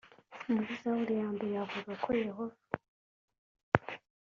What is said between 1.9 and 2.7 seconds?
ko yehova